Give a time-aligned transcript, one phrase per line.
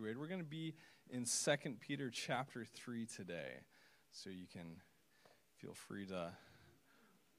[0.00, 0.74] We're going to be
[1.10, 3.54] in 2 Peter chapter 3 today.
[4.12, 4.76] So you can
[5.56, 6.30] feel free to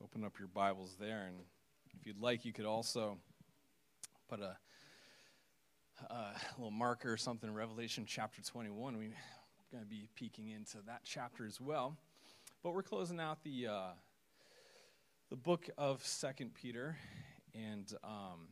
[0.03, 1.27] open up your Bibles there.
[1.27, 1.37] And
[1.95, 3.17] if you'd like, you could also
[4.27, 4.57] put a,
[6.09, 8.97] a little marker or something, in Revelation chapter 21.
[8.97, 9.03] We're
[9.71, 11.95] going to be peeking into that chapter as well.
[12.61, 13.91] But we're closing out the, uh,
[15.29, 16.03] the book of
[16.37, 16.97] 2 Peter.
[17.55, 17.89] And.
[18.03, 18.49] Um,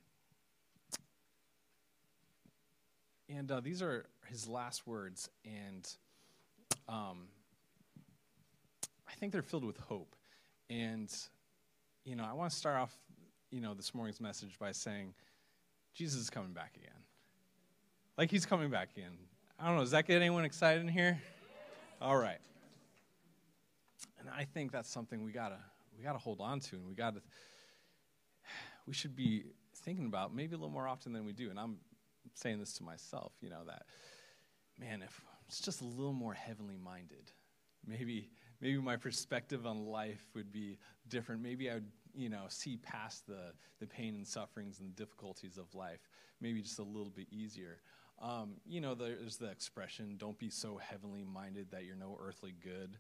[3.30, 5.88] And uh, these are his last words, and
[6.88, 7.28] um,
[9.07, 10.15] I think they're filled with hope.
[10.70, 11.14] And,
[12.06, 12.96] you know, I want to start off,
[13.51, 15.14] you know, this morning's message by saying,
[15.93, 17.04] Jesus is coming back again.
[18.18, 19.11] Like he's coming back again.
[19.59, 21.20] I don't know, does that get anyone excited in here?
[22.01, 22.39] All right.
[24.20, 25.57] And I think that's something we gotta
[25.98, 27.21] we gotta hold on to, and we gotta
[28.86, 31.50] we should be thinking about maybe a little more often than we do.
[31.50, 31.78] And I'm
[32.33, 33.83] saying this to myself, you know, that,
[34.80, 37.31] man, if it's just a little more heavenly minded,
[37.86, 38.30] maybe,
[38.61, 41.42] maybe my perspective on life would be different.
[41.42, 45.73] Maybe I would, you know, see past the, the pain and sufferings and difficulties of
[45.73, 46.09] life,
[46.42, 47.80] maybe just a little bit easier.
[48.22, 52.53] Um, you know, there's the expression, don't be so heavenly minded that you're no earthly
[52.64, 52.97] good.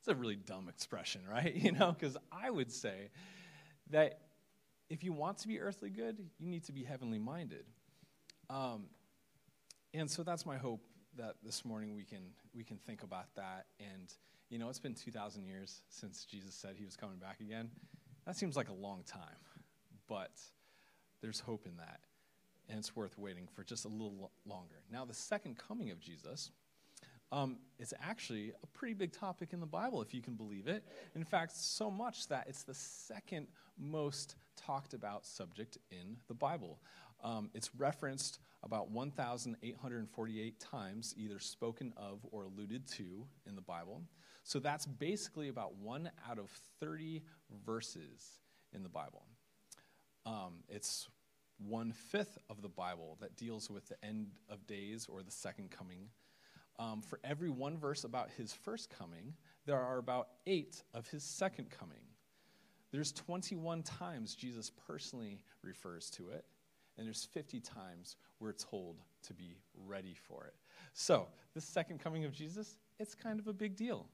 [0.00, 1.54] It's a really dumb expression, right?
[1.54, 3.10] You know, because I would say
[3.90, 4.20] that
[4.88, 7.64] if you want to be earthly good, you need to be heavenly minded.
[8.52, 8.84] Um,
[9.94, 10.82] and so that's my hope
[11.16, 13.66] that this morning we can we can think about that.
[13.80, 14.12] And
[14.50, 17.70] you know, it's been 2,000 years since Jesus said he was coming back again.
[18.26, 19.40] That seems like a long time,
[20.06, 20.32] but
[21.22, 22.00] there's hope in that,
[22.68, 24.82] and it's worth waiting for just a little longer.
[24.90, 26.50] Now, the second coming of Jesus.
[27.30, 30.84] Um, it's actually a pretty big topic in the Bible, if you can believe it.
[31.14, 33.46] In fact, so much that it's the second
[33.78, 36.78] most talked about subject in the Bible.
[37.22, 44.02] Um, it's referenced about 1,848 times, either spoken of or alluded to in the Bible.
[44.44, 46.50] So that's basically about one out of
[46.80, 47.22] 30
[47.64, 48.40] verses
[48.72, 49.24] in the Bible.
[50.26, 51.08] Um, it's
[51.58, 55.70] one fifth of the Bible that deals with the end of days or the second
[55.70, 56.08] coming.
[56.78, 59.34] Um, for every one verse about his first coming,
[59.66, 62.00] there are about eight of his second coming.
[62.90, 66.44] There's 21 times Jesus personally refers to it
[66.96, 70.54] and there's 50 times we're told to be ready for it.
[70.92, 74.06] So, the second coming of Jesus, it's kind of a big deal.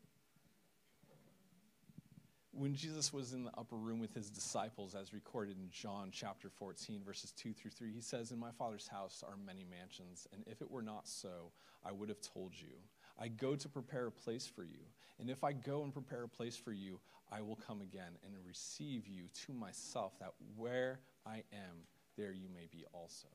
[2.52, 6.48] When Jesus was in the upper room with his disciples, as recorded in John chapter
[6.48, 10.42] 14, verses 2 through 3, he says, In my Father's house are many mansions, and
[10.46, 11.52] if it were not so,
[11.84, 12.74] I would have told you.
[13.20, 14.78] I go to prepare a place for you.
[15.20, 17.00] And if I go and prepare a place for you,
[17.30, 21.84] I will come again and receive you to myself, that where I am,
[22.18, 23.28] there you may be also.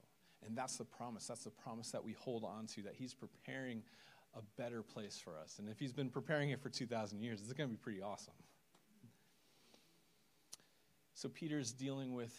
[0.45, 1.25] And that's the promise.
[1.25, 3.81] That's the promise that we hold on to, that He's preparing
[4.35, 5.57] a better place for us.
[5.59, 8.33] And if He's been preparing it for 2,000 years, it's going to be pretty awesome.
[11.15, 12.37] So Peter's dealing with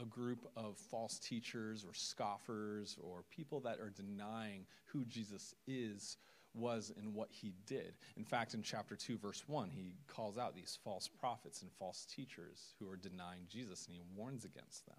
[0.00, 6.16] a group of false teachers or scoffers or people that are denying who Jesus is
[6.54, 7.94] was and what he did.
[8.16, 12.06] In fact, in chapter 2, verse 1, he calls out these false prophets and false
[12.06, 14.96] teachers who are denying Jesus, and he warns against them.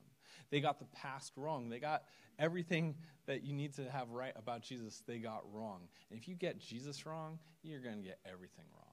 [0.50, 1.70] They got the past wrong.
[1.70, 2.04] They got
[2.40, 2.96] everything
[3.26, 5.82] that you need to have right about Jesus, they got wrong.
[6.10, 8.84] And if you get Jesus wrong, you're going to get everything wrong.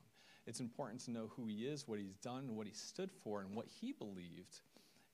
[0.46, 3.54] It's important to know who he is, what he's done, what he stood for, and
[3.54, 4.60] what he believed.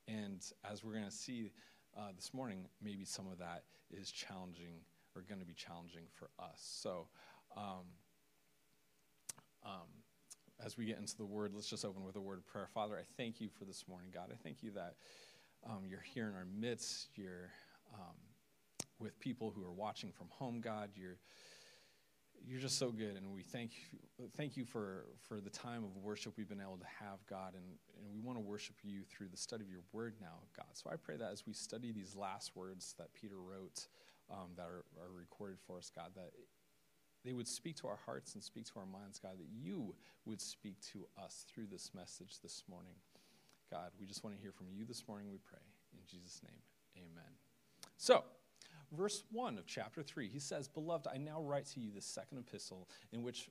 [0.09, 1.51] And as we're going to see
[1.97, 4.81] uh, this morning, maybe some of that is challenging
[5.15, 6.59] or going to be challenging for us.
[6.81, 7.09] So,
[7.57, 7.85] um,
[9.65, 9.89] um,
[10.65, 12.69] as we get into the word, let's just open with a word of prayer.
[12.73, 14.31] Father, I thank you for this morning, God.
[14.33, 14.95] I thank you that
[15.65, 17.09] um, you're here in our midst.
[17.17, 17.51] You're
[17.95, 18.17] um,
[18.99, 20.91] with people who are watching from home, God.
[20.97, 21.19] You're
[22.47, 25.97] you're just so good, and we thank you, thank you for, for the time of
[25.97, 27.65] worship we've been able to have, God, and,
[27.99, 30.67] and we want to worship you through the study of your word now, God.
[30.75, 33.89] So I pray that as we study these last words that Peter wrote
[34.31, 36.31] um, that are, are recorded for us, God, that
[37.25, 39.95] they would speak to our hearts and speak to our minds, God, that you
[40.25, 42.95] would speak to us through this message this morning.
[43.71, 45.59] God, we just want to hear from you this morning, we pray.
[45.93, 46.61] In Jesus' name,
[46.97, 47.33] amen.
[47.97, 48.25] So,
[48.93, 52.39] verse 1 of chapter 3, he says, Beloved, I now write to you this second
[52.39, 53.51] epistle in which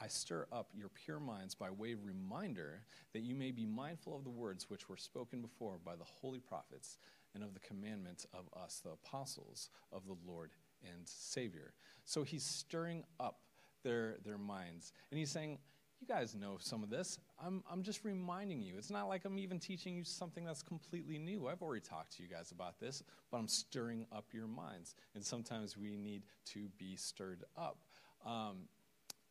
[0.00, 4.16] I stir up your pure minds by way of reminder that you may be mindful
[4.16, 6.98] of the words which were spoken before by the holy prophets
[7.34, 10.52] and of the commandment of us, the apostles of the Lord
[10.82, 11.72] and Savior.
[12.04, 13.40] So he's stirring up
[13.82, 14.92] their, their minds.
[15.10, 15.58] And he's saying,
[16.00, 17.18] you guys know some of this.
[17.44, 18.74] I'm, I'm just reminding you.
[18.78, 21.48] It's not like I'm even teaching you something that's completely new.
[21.48, 24.94] I've already talked to you guys about this, but I'm stirring up your minds.
[25.14, 26.22] And sometimes we need
[26.52, 27.78] to be stirred up.
[28.24, 28.68] Um,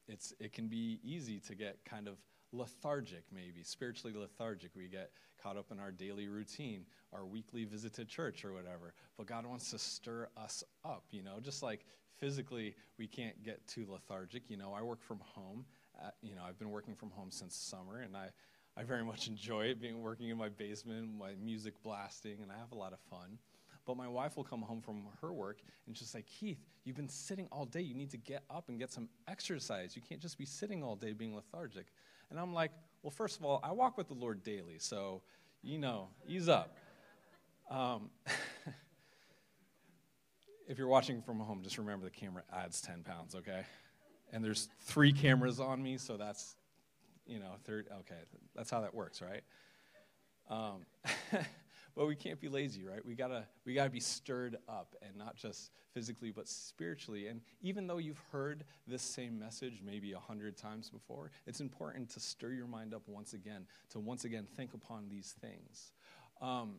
[0.07, 2.15] it's, it can be easy to get kind of
[2.51, 4.71] lethargic, maybe, spiritually lethargic.
[4.75, 5.11] We get
[5.41, 8.93] caught up in our daily routine, our weekly visit to church or whatever.
[9.17, 11.85] But God wants to stir us up, you know, just like
[12.17, 14.49] physically we can't get too lethargic.
[14.49, 15.65] You know, I work from home.
[16.21, 18.29] You know, I've been working from home since summer, and I,
[18.75, 22.57] I very much enjoy it, being working in my basement, my music blasting, and I
[22.57, 23.39] have a lot of fun.
[23.87, 27.07] But my wife will come home from her work and she'll say, Keith, you've been
[27.07, 27.79] sitting all day.
[27.79, 29.95] You need to get up and get some exercise.
[29.95, 31.85] You can't just be sitting all day being lethargic.
[32.29, 32.71] And I'm like,
[33.01, 35.21] well, first of all, I walk with the Lord daily, so,
[35.61, 36.75] you know, ease up.
[37.71, 38.09] Um,
[40.67, 43.63] if you're watching from home, just remember the camera adds 10 pounds, okay?
[44.31, 46.55] And there's three cameras on me, so that's,
[47.25, 48.19] you know, third, okay,
[48.55, 49.43] that's how that works, right?
[50.49, 50.85] Um,
[51.95, 53.03] but we can't be lazy, right?
[53.05, 57.27] We gotta, we gotta be stirred up, and not just physically, but spiritually.
[57.27, 62.09] And even though you've heard this same message maybe a hundred times before, it's important
[62.11, 65.91] to stir your mind up once again, to once again think upon these things.
[66.41, 66.75] Um,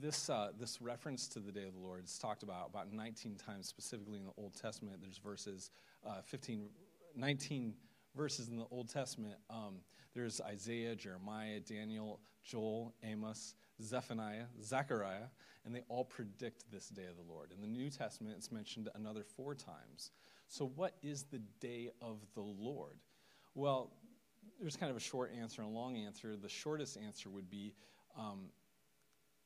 [0.00, 3.36] this, uh, this reference to the day of the Lord is talked about about 19
[3.36, 4.98] times specifically in the Old Testament.
[5.00, 5.70] There's verses,
[6.06, 6.68] uh, 15,
[7.14, 7.74] 19
[8.14, 9.36] verses in the Old Testament.
[9.50, 9.76] Um,
[10.14, 15.28] there's Isaiah, Jeremiah, Daniel, Joel, Amos, Zephaniah, Zechariah,
[15.64, 17.52] and they all predict this day of the Lord.
[17.52, 20.10] In the New Testament, it's mentioned another four times.
[20.48, 22.98] So, what is the day of the Lord?
[23.54, 23.90] Well,
[24.60, 26.36] there's kind of a short answer and a long answer.
[26.36, 27.74] The shortest answer would be
[28.16, 28.50] um,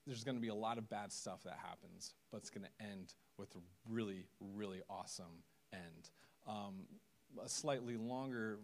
[0.07, 2.85] there's going to be a lot of bad stuff that happens, but it's going to
[2.85, 3.59] end with a
[3.89, 6.11] really, really awesome end.
[6.49, 6.87] Um,
[7.43, 8.59] a slightly longer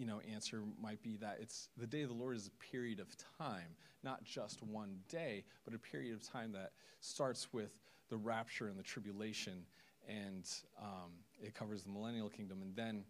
[0.00, 3.00] you know, answer might be that it's the day of the Lord is a period
[3.00, 3.08] of
[3.38, 7.78] time, not just one day, but a period of time that starts with
[8.08, 9.66] the rapture and the tribulation,
[10.08, 10.48] and
[10.80, 13.04] um, it covers the millennial kingdom, and then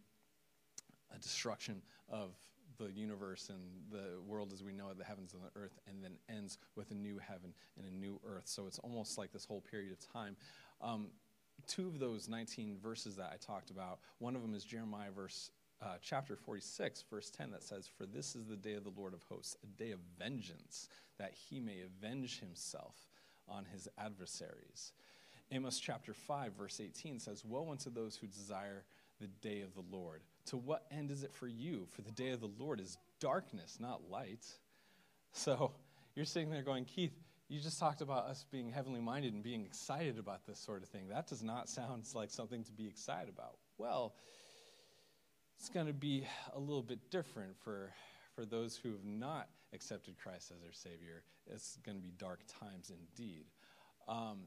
[1.15, 2.35] a destruction of
[2.85, 3.61] the universe and
[3.91, 6.91] the world as we know it, the heavens and the earth, and then ends with
[6.91, 8.47] a new heaven and a new earth.
[8.47, 10.37] So it's almost like this whole period of time.
[10.81, 11.09] Um,
[11.67, 15.51] two of those 19 verses that I talked about, one of them is Jeremiah verse
[15.83, 19.15] uh, chapter 46, verse 10, that says, For this is the day of the Lord
[19.15, 20.89] of hosts, a day of vengeance,
[21.19, 22.95] that he may avenge himself
[23.49, 24.93] on his adversaries.
[25.51, 28.85] Amos chapter 5, verse 18 says, Woe unto those who desire
[29.21, 30.21] the day of the Lord.
[30.47, 31.87] To what end is it for you?
[31.91, 34.45] For the day of the Lord is darkness, not light.
[35.33, 35.73] So
[36.17, 37.13] you're sitting there going, Keith,
[37.49, 40.89] you just talked about us being heavenly minded and being excited about this sort of
[40.89, 41.09] thing.
[41.09, 43.59] That does not sound like something to be excited about.
[43.79, 44.15] Well,
[45.59, 47.93] it's going to be a little bit different for,
[48.35, 51.23] for those who have not accepted Christ as their Savior.
[51.47, 53.45] It's going to be dark times indeed.
[54.09, 54.45] Um,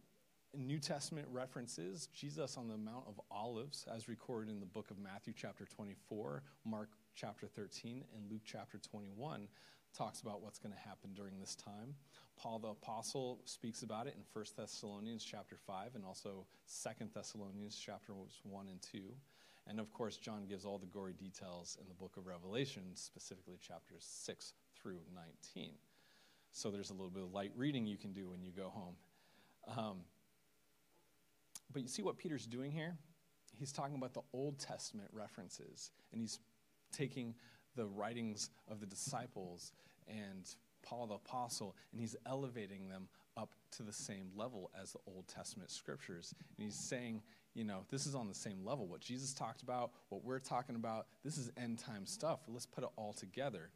[0.56, 5.00] New Testament references Jesus on the Mount of Olives, as recorded in the book of
[5.00, 9.48] Matthew, chapter 24, Mark, chapter 13, and Luke, chapter 21,
[9.98, 11.96] talks about what's going to happen during this time.
[12.38, 16.46] Paul the Apostle speaks about it in 1 Thessalonians, chapter 5, and also
[16.84, 18.14] 2 Thessalonians, chapter
[18.44, 19.00] 1 and 2.
[19.66, 23.58] And of course, John gives all the gory details in the book of Revelation, specifically
[23.60, 25.72] chapters 6 through 19.
[26.52, 28.96] So there's a little bit of light reading you can do when you go home.
[29.76, 29.98] Um,
[31.74, 32.96] but you see what Peter's doing here?
[33.60, 36.40] He's talking about the Old Testament references, and he's
[36.92, 37.36] taking
[37.76, 39.72] the writings of the disciples
[40.08, 40.48] and
[40.84, 43.08] Paul the Apostle, and he's elevating them
[43.38, 46.36] up to the same level as the Old Testament scriptures.
[46.58, 47.22] And he's saying,
[47.54, 48.88] you know, this is on the same level.
[48.88, 52.42] What Jesus talked about, what we're talking about, this is end time stuff.
[52.48, 53.70] Let's put it all together.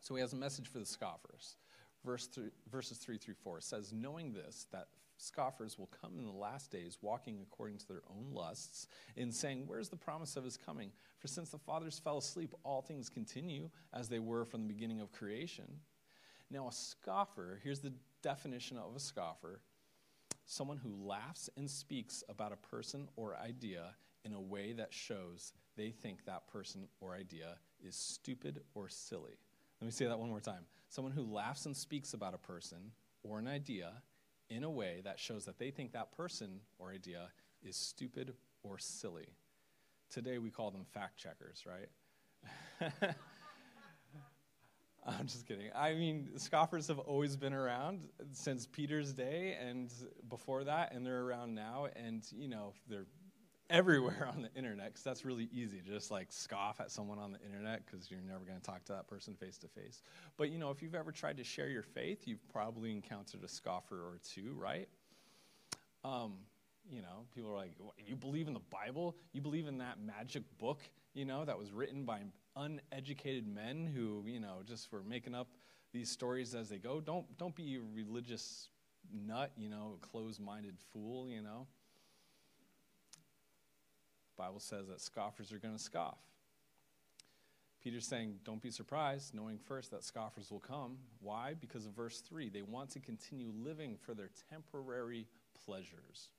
[0.00, 1.56] So he has a message for the scoffers.
[2.04, 4.88] Verse three, verses 3 through 4 says, Knowing this, that
[5.18, 9.64] scoffers will come in the last days, walking according to their own lusts, and saying,
[9.66, 10.90] Where's the promise of his coming?
[11.18, 15.00] For since the fathers fell asleep, all things continue as they were from the beginning
[15.00, 15.80] of creation.
[16.50, 19.60] Now, a scoffer, here's the definition of a scoffer
[20.50, 23.94] someone who laughs and speaks about a person or idea
[24.24, 27.56] in a way that shows they think that person or idea
[27.86, 29.38] is stupid or silly.
[29.80, 30.64] Let me say that one more time.
[30.88, 33.92] Someone who laughs and speaks about a person or an idea
[34.50, 37.28] in a way that shows that they think that person or idea
[37.62, 39.28] is stupid or silly.
[40.10, 41.88] Today we call them fact checkers, right?
[45.06, 45.70] I'm just kidding.
[45.74, 49.90] I mean, scoffers have always been around since Peter's day and
[50.28, 51.88] before that, and they're around now.
[51.96, 53.06] And, you know, they're
[53.70, 57.32] everywhere on the internet because that's really easy to just like scoff at someone on
[57.32, 60.02] the internet because you're never going to talk to that person face to face.
[60.36, 63.48] But you know, if you've ever tried to share your faith, you've probably encountered a
[63.48, 64.88] scoffer or two, right?
[66.04, 66.34] Um,
[66.90, 69.16] you know, people are like, "You believe in the Bible?
[69.32, 70.82] You believe in that magic book?
[71.12, 72.22] You know, that was written by
[72.56, 75.48] uneducated men who, you know, just were making up
[75.92, 77.00] these stories as they go.
[77.00, 78.68] Don't don't be a religious
[79.12, 81.66] nut, you know, closed-minded fool, you know."
[84.38, 86.18] Bible says that scoffers are going to scoff.
[87.82, 90.96] Peter's saying, don't be surprised, knowing first that scoffers will come.
[91.20, 91.54] Why?
[91.60, 92.48] Because of verse 3.
[92.48, 95.26] They want to continue living for their temporary
[95.64, 96.30] pleasures.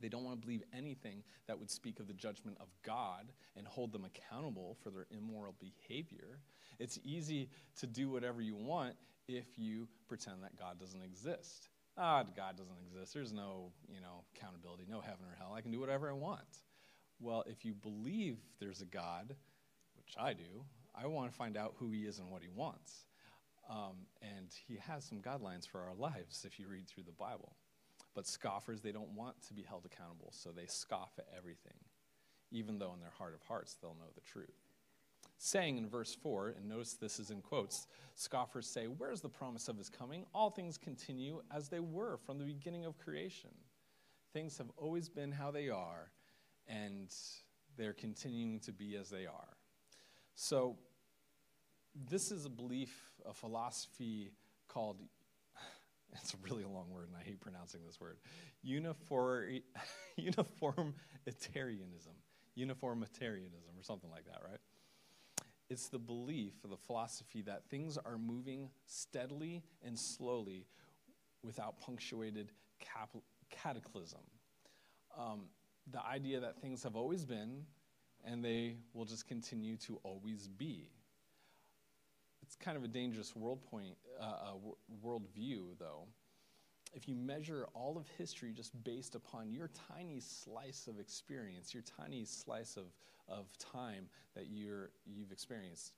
[0.00, 3.66] They don't want to believe anything that would speak of the judgment of God and
[3.66, 6.38] hold them accountable for their immoral behavior.
[6.78, 7.50] It's easy
[7.80, 8.94] to do whatever you want
[9.26, 11.68] if you pretend that God doesn't exist.
[11.96, 13.12] Ah, God doesn't exist.
[13.12, 15.52] There's no, you know, accountability, no heaven or hell.
[15.54, 16.46] I can do whatever I want.
[17.20, 19.34] Well, if you believe there's a God,
[19.96, 23.06] which I do, I want to find out who he is and what he wants.
[23.68, 27.52] Um, and he has some guidelines for our lives if you read through the Bible.
[28.14, 31.76] But scoffers, they don't want to be held accountable, so they scoff at everything,
[32.50, 34.68] even though in their heart of hearts they'll know the truth.
[35.36, 39.68] Saying in verse 4, and notice this is in quotes, scoffers say, Where's the promise
[39.68, 40.24] of his coming?
[40.34, 43.50] All things continue as they were from the beginning of creation.
[44.32, 46.10] Things have always been how they are,
[46.68, 47.14] and
[47.76, 49.56] they're continuing to be as they are.
[50.34, 50.76] So,
[52.08, 52.94] this is a belief,
[53.28, 54.30] a philosophy
[54.68, 55.00] called,
[56.12, 58.18] it's a really long word, and I hate pronouncing this word,
[58.62, 59.60] uniform,
[60.16, 62.12] uniformitarianism.
[62.54, 64.60] Uniformitarianism, or something like that, right?
[65.70, 70.66] It's the belief, the philosophy that things are moving steadily and slowly
[71.42, 74.20] without punctuated cap- cataclysm.
[75.16, 75.46] Um,
[75.92, 77.64] the idea that things have always been
[78.24, 80.88] and they will just continue to always be.
[82.42, 86.06] It's kind of a dangerous world point, uh, uh, worldview, though.
[86.94, 91.82] If you measure all of history just based upon your tiny slice of experience, your
[91.82, 92.86] tiny slice of,
[93.28, 95.92] of time that you're, you've experienced,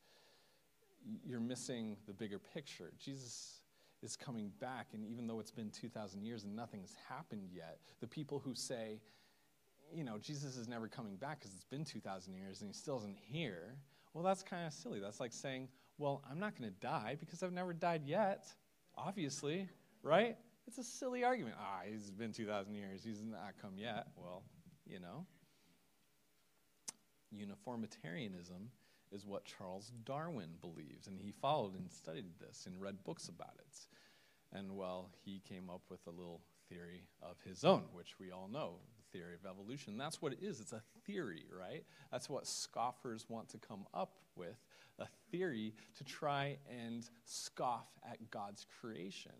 [1.25, 2.93] you're missing the bigger picture.
[2.99, 3.61] Jesus
[4.03, 8.07] is coming back, and even though it's been 2,000 years and nothing's happened yet, the
[8.07, 9.01] people who say,
[9.95, 12.99] you know, Jesus is never coming back because it's been 2,000 years and he still
[12.99, 13.77] isn't here,
[14.15, 15.01] well, that's kind of silly.
[15.01, 15.69] That's like saying,
[15.99, 18.47] well, I'm not going to die because I've never died yet,
[18.97, 19.69] obviously,
[20.03, 20.37] right?
[20.67, 21.57] It's a silly argument.
[21.59, 23.03] Ah, he's been 2,000 years.
[23.05, 24.09] He's not come yet.
[24.17, 24.43] Well,
[24.87, 25.27] you know.
[27.33, 28.71] Uniformitarianism
[29.13, 33.55] is what Charles Darwin believes, and he followed and studied this and read books about
[33.59, 33.77] it.
[34.53, 38.49] And well, he came up with a little theory of his own, which we all
[38.49, 38.79] know
[39.13, 39.97] theory of evolution.
[39.97, 40.61] That's what it is.
[40.61, 41.85] It's a theory, right?
[42.11, 44.57] That's what scoffers want to come up with
[44.99, 49.33] a theory to try and scoff at God's creation.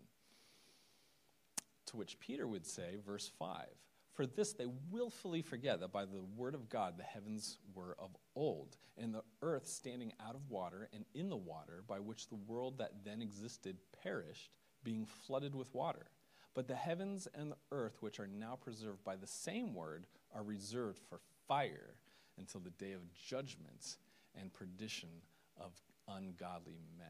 [1.87, 3.65] To which Peter would say, verse 5
[4.13, 8.15] For this they willfully forget that by the word of God the heavens were of
[8.35, 12.35] old, and the earth standing out of water and in the water, by which the
[12.35, 14.51] world that then existed perished,
[14.83, 16.07] being flooded with water.
[16.53, 20.05] But the heavens and the earth, which are now preserved by the same word,
[20.35, 21.95] are reserved for fire
[22.37, 23.97] until the day of judgment
[24.39, 25.09] and perdition
[25.57, 25.71] of
[26.07, 27.07] ungodly men.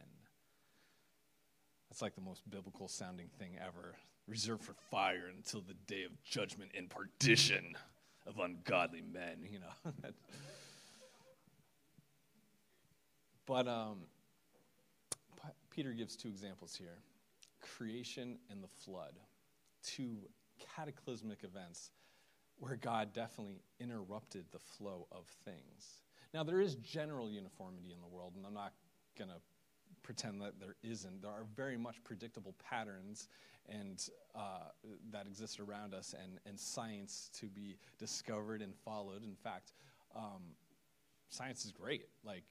[1.89, 3.95] That's like the most biblical sounding thing ever.
[4.27, 7.75] Reserved for fire until the day of judgment and perdition
[8.27, 9.91] of ungodly men, you know.
[13.45, 14.03] but um,
[15.71, 16.99] Peter gives two examples here
[17.61, 19.13] creation and the flood
[19.83, 20.17] two
[20.75, 21.91] cataclysmic events
[22.57, 26.01] where God definitely interrupted the flow of things.
[26.33, 28.73] Now, there is general uniformity in the world, and I'm not
[29.17, 29.37] going to
[30.03, 31.21] pretend that there isn't.
[31.21, 33.27] There are very much predictable patterns
[33.69, 34.69] and uh,
[35.11, 39.23] that exist around us, and, and science to be discovered and followed.
[39.23, 39.73] In fact,
[40.15, 40.41] um,
[41.29, 42.05] science is great.
[42.23, 42.43] Like,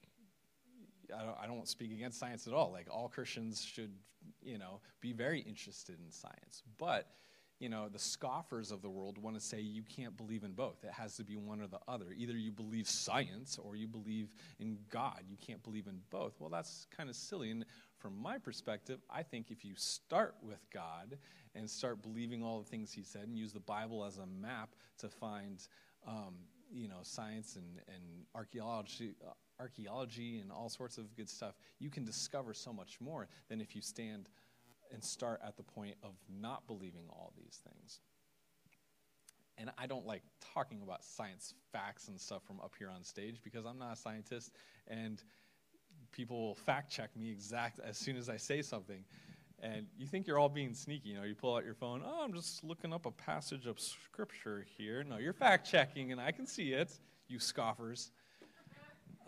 [1.15, 2.71] I don't, I don't speak against science at all.
[2.71, 3.91] Like, all Christians should,
[4.41, 6.63] you know, be very interested in science.
[6.77, 7.07] But
[7.61, 10.83] you know, the scoffers of the world want to say you can't believe in both.
[10.83, 12.07] It has to be one or the other.
[12.17, 15.21] Either you believe science or you believe in God.
[15.29, 16.33] You can't believe in both.
[16.39, 17.51] Well, that's kind of silly.
[17.51, 17.63] And
[17.99, 21.19] from my perspective, I think if you start with God
[21.53, 24.69] and start believing all the things He said and use the Bible as a map
[24.97, 25.61] to find,
[26.07, 26.33] um,
[26.73, 31.89] you know, science and, and archaeology, uh, archaeology and all sorts of good stuff, you
[31.89, 34.27] can discover so much more than if you stand
[34.91, 37.99] and start at the point of not believing all these things.
[39.57, 43.41] And I don't like talking about science facts and stuff from up here on stage
[43.43, 44.51] because I'm not a scientist
[44.87, 45.21] and
[46.11, 49.03] people will fact check me exact as soon as I say something.
[49.61, 52.23] And you think you're all being sneaky, you know, you pull out your phone, oh,
[52.23, 55.03] I'm just looking up a passage of scripture here.
[55.03, 58.09] No, you're fact checking and I can see it, you scoffers.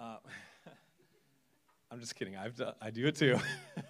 [0.03, 0.17] Uh,
[1.91, 2.35] I'm just kidding.
[2.35, 3.37] I've done, I do it too.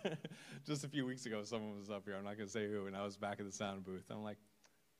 [0.67, 2.15] just a few weeks ago, someone was up here.
[2.15, 4.03] I'm not going to say who, and I was back at the sound booth.
[4.11, 4.37] I'm like,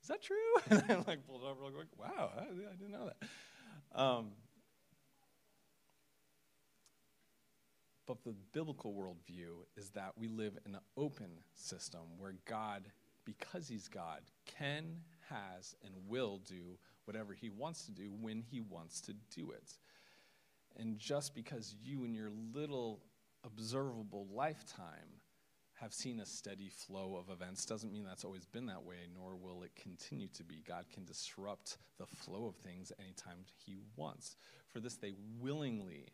[0.02, 0.36] "Is that true?"
[0.70, 4.30] And I like pulled over, like, "Wow, I, I didn't know that." Um,
[8.06, 12.88] but the biblical worldview is that we live in an open system where God,
[13.24, 14.96] because He's God, can,
[15.28, 19.78] has, and will do whatever He wants to do when He wants to do it.
[20.76, 23.00] And just because you in your little
[23.44, 25.20] observable lifetime
[25.74, 29.36] have seen a steady flow of events doesn't mean that's always been that way, nor
[29.36, 30.62] will it continue to be.
[30.66, 34.36] God can disrupt the flow of things anytime He wants.
[34.68, 36.06] For this, they willingly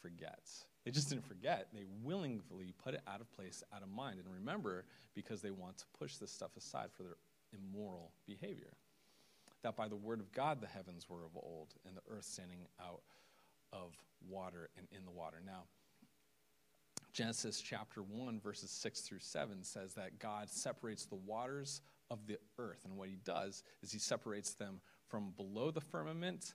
[0.00, 0.40] forget.
[0.84, 4.16] They just didn't forget, they willingly put it out of place, out of mind.
[4.18, 7.16] And remember, because they want to push this stuff aside for their
[7.52, 8.72] immoral behavior.
[9.62, 12.66] That by the word of God the heavens were of old, and the earth standing
[12.80, 13.02] out
[13.72, 13.96] of
[14.28, 15.38] water and in the water.
[15.44, 15.64] Now,
[17.12, 22.38] Genesis chapter 1, verses 6 through 7 says that God separates the waters of the
[22.58, 22.80] earth.
[22.84, 26.54] And what he does is he separates them from below the firmament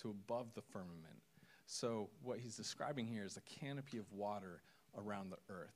[0.00, 1.20] to above the firmament.
[1.66, 4.62] So, what he's describing here is a canopy of water
[4.96, 5.74] around the earth,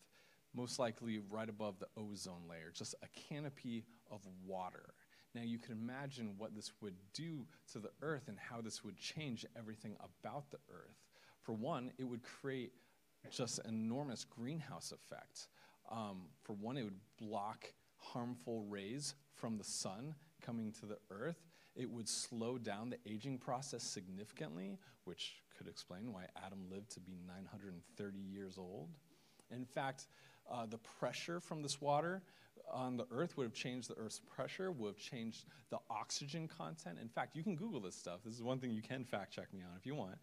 [0.53, 4.95] most likely right above the ozone layer, just a canopy of water.
[5.35, 8.97] Now, you can imagine what this would do to the earth and how this would
[8.97, 11.03] change everything about the earth.
[11.43, 12.73] For one, it would create
[13.31, 15.49] just enormous greenhouse effect.
[15.91, 21.43] Um, for one, it would block harmful rays from the sun coming to the earth.
[21.75, 27.01] It would slow down the aging process significantly, which could explain why Adam lived to
[27.01, 28.91] be 930 years old.
[29.51, 30.07] In fact,
[30.51, 32.23] uh, the pressure from this water
[32.73, 36.99] on the earth would have changed the earth's pressure, would have changed the oxygen content.
[37.01, 38.21] In fact, you can Google this stuff.
[38.25, 40.17] This is one thing you can fact check me on if you want.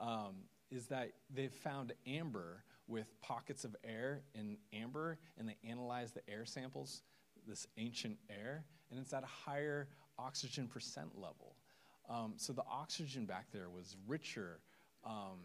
[0.00, 0.34] Um,
[0.70, 6.20] is that they've found amber with pockets of air in amber, and they analyze the
[6.28, 7.02] air samples,
[7.46, 11.56] this ancient air, and it's at a higher oxygen percent level.
[12.08, 14.60] Um, so the oxygen back there was richer,
[15.04, 15.40] um,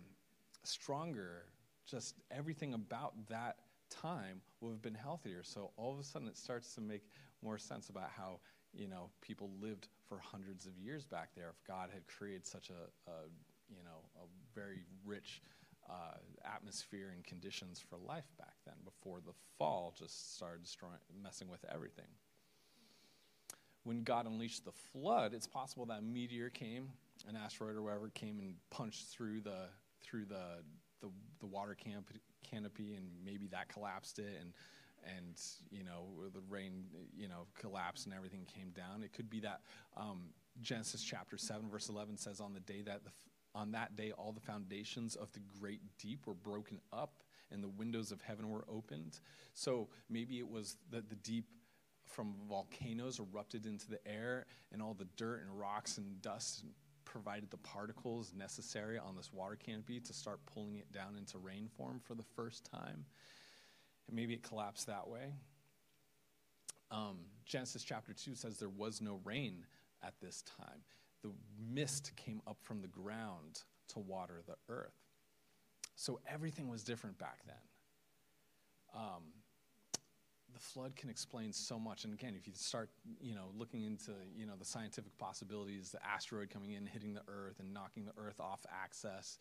[0.63, 1.45] stronger,
[1.85, 3.57] just everything about that
[4.01, 5.43] time would have been healthier.
[5.43, 7.03] So all of a sudden it starts to make
[7.41, 8.39] more sense about how
[8.73, 12.69] you know people lived for hundreds of years back there if God had created such
[12.69, 13.15] a, a
[13.69, 14.25] you know a
[14.55, 15.41] very rich
[15.89, 21.49] uh, atmosphere and conditions for life back then before the fall just started destroying, messing
[21.49, 22.07] with everything.
[23.83, 26.89] When God unleashed the flood, it's possible that a meteor came,
[27.27, 29.67] an asteroid or whatever came and punched through the
[30.01, 30.63] through the
[31.01, 31.09] the,
[31.41, 32.09] the water camp,
[32.43, 34.53] canopy, and maybe that collapsed it, and
[35.17, 39.03] and you know the rain you know collapsed and everything came down.
[39.03, 39.61] It could be that
[39.97, 40.29] um,
[40.61, 43.11] Genesis chapter seven verse eleven says on the day that the
[43.55, 47.69] on that day, all the foundations of the great deep were broken up and the
[47.69, 49.19] windows of heaven were opened.
[49.53, 51.45] So maybe it was that the deep
[52.05, 56.63] from volcanoes erupted into the air, and all the dirt and rocks and dust
[57.13, 61.69] provided the particles necessary on this water canopy to start pulling it down into rain
[61.77, 63.05] form for the first time.
[64.07, 65.33] And maybe it collapsed that way.
[66.91, 69.65] Um, Genesis chapter 2 says there was no rain
[70.03, 70.81] at this time
[71.23, 71.31] the
[71.73, 74.93] mist came up from the ground to water the earth.
[75.95, 77.55] So everything was different back then.
[78.93, 79.23] Um,
[80.53, 82.03] the flood can explain so much.
[82.03, 82.89] And again, if you start,
[83.19, 87.23] you know, looking into, you know, the scientific possibilities, the asteroid coming in, hitting the
[87.27, 89.37] Earth, and knocking the Earth off access,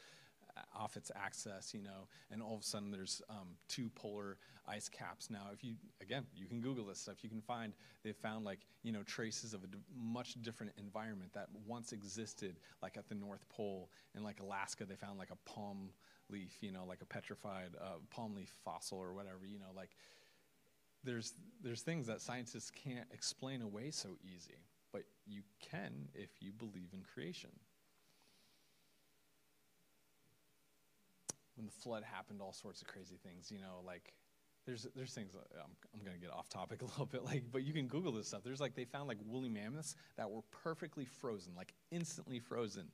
[0.74, 4.36] off its axis, you know, and all of a sudden there's um, two polar
[4.68, 5.30] ice caps.
[5.30, 7.72] Now, if you, again, you can Google this stuff, you can find,
[8.04, 12.96] they've found like, you know, traces of a much different environment that once existed, like
[12.96, 13.90] at the North Pole.
[14.14, 15.90] In like Alaska, they found like a palm
[16.30, 19.96] leaf, you know, like a petrified uh, palm leaf fossil or whatever, you know, like
[21.04, 24.58] there's, there's things that scientists can't explain away so easy,
[24.92, 27.50] but you can if you believe in creation.
[31.56, 33.50] when the flood happened, all sorts of crazy things.
[33.50, 34.12] You know, like
[34.66, 35.34] there's there's things.
[35.34, 37.86] Uh, I'm, I'm going to get off topic a little bit, like, but you can
[37.86, 38.42] Google this stuff.
[38.44, 42.88] There's like they found like woolly mammoths that were perfectly frozen, like instantly frozen.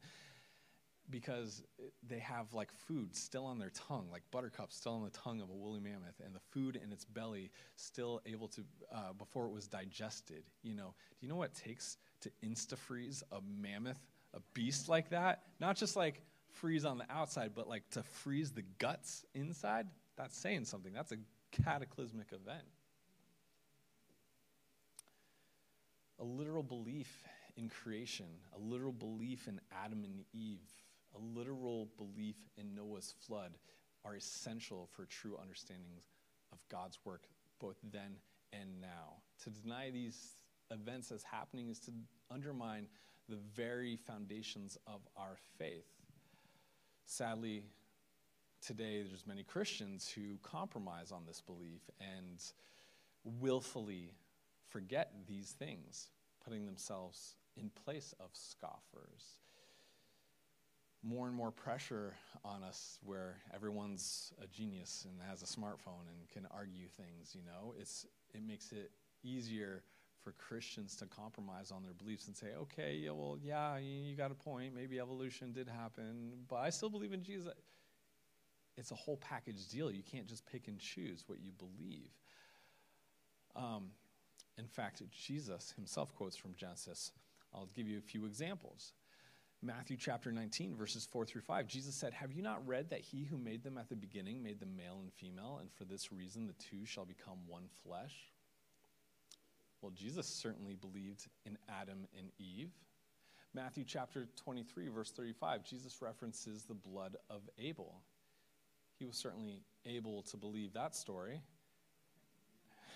[1.11, 1.63] Because
[2.07, 5.51] they have like food still on their tongue, like buttercup still on the tongue of
[5.51, 8.63] a woolly mammoth, and the food in its belly still able to,
[8.95, 10.45] uh, before it was digested.
[10.63, 14.01] You know, do you know what it takes to insta freeze a mammoth,
[14.35, 15.43] a beast like that?
[15.61, 19.87] Not just like freeze on the outside, but like to freeze the guts inside?
[20.17, 20.93] That's saying something.
[20.93, 21.19] That's a
[21.53, 22.67] cataclysmic event.
[26.21, 27.23] A literal belief
[27.57, 30.67] in creation, a literal belief in Adam and Eve,
[31.15, 33.53] a literal belief in Noah's flood
[34.05, 36.01] are essential for true understanding
[36.53, 37.23] of God's work
[37.61, 38.17] both then
[38.53, 39.23] and now.
[39.45, 40.37] To deny these
[40.71, 41.93] events as happening is to
[42.31, 42.87] undermine
[43.29, 45.87] the very foundations of our faith.
[47.05, 47.65] Sadly,
[48.65, 52.43] today there's many Christians who compromise on this belief and
[53.41, 54.13] willfully
[54.69, 56.09] forget these things,
[56.45, 59.37] putting themselves in place of scoffers.
[61.03, 66.29] More and more pressure on us where everyone's a genius and has a smartphone and
[66.33, 67.75] can argue things, you know.
[67.79, 68.91] It's it makes it
[69.23, 69.85] easier
[70.23, 74.31] for Christians to compromise on their beliefs and say, okay, yeah, well, yeah, you got
[74.31, 74.75] a point.
[74.75, 77.53] Maybe evolution did happen, but I still believe in Jesus.
[78.77, 79.91] It's a whole package deal.
[79.91, 82.11] You can't just pick and choose what you believe.
[83.57, 83.91] Um,
[84.57, 87.13] in fact, Jesus himself quotes from Genesis.
[87.55, 88.93] I'll give you a few examples.
[89.61, 91.67] Matthew chapter 19, verses 4 through 5.
[91.67, 94.61] Jesus said, Have you not read that he who made them at the beginning made
[94.61, 98.15] them male and female, and for this reason the two shall become one flesh?
[99.83, 102.71] Well, Jesus certainly believed in Adam and Eve.
[103.53, 108.03] Matthew chapter 23, verse 35, Jesus references the blood of Abel.
[108.99, 111.41] He was certainly able to believe that story.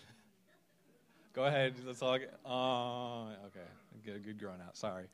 [1.32, 1.74] Go ahead.
[1.84, 2.18] let's all.
[2.18, 2.38] get.
[2.44, 3.66] Oh, okay.
[4.04, 4.76] Good, good growing out.
[4.76, 5.06] Sorry.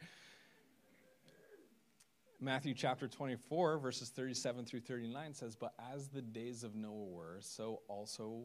[2.41, 7.39] Matthew chapter 24, verses 37 through 39 says, But as the days of Noah were,
[7.41, 8.45] so also